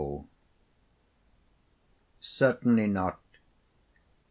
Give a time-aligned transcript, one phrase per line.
[2.25, 3.21] Certainly not.